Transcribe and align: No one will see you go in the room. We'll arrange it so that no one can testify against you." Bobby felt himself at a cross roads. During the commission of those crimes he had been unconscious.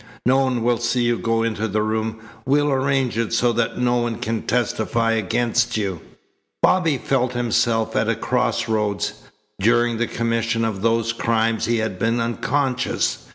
No 0.25 0.39
one 0.39 0.63
will 0.63 0.79
see 0.79 1.03
you 1.03 1.19
go 1.19 1.43
in 1.43 1.53
the 1.53 1.83
room. 1.83 2.21
We'll 2.43 2.71
arrange 2.71 3.19
it 3.19 3.33
so 3.33 3.53
that 3.53 3.77
no 3.77 3.97
one 3.97 4.15
can 4.17 4.41
testify 4.47 5.11
against 5.11 5.77
you." 5.77 6.01
Bobby 6.63 6.97
felt 6.97 7.33
himself 7.33 7.95
at 7.95 8.09
a 8.09 8.15
cross 8.15 8.67
roads. 8.67 9.13
During 9.59 9.97
the 9.97 10.07
commission 10.07 10.65
of 10.65 10.81
those 10.81 11.13
crimes 11.13 11.65
he 11.65 11.77
had 11.77 11.99
been 11.99 12.19
unconscious. 12.19 13.29